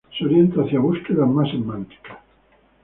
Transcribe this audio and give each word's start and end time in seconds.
Se 0.17 0.25
orienta 0.25 0.63
hacia 0.63 0.79
búsquedas 0.79 1.29
más 1.29 1.51
semánticas. 1.51 2.17